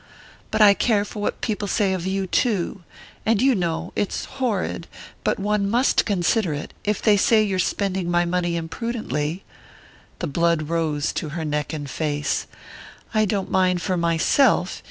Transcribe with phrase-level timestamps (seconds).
[0.49, 2.81] "But I care for what people say of you too!
[3.23, 4.87] And you know it's horrid,
[5.23, 9.43] but one must consider it if they say you're spending my money imprudently...."
[10.17, 12.47] The blood rose to her neck and face.
[13.13, 14.79] "I don't mind for myself...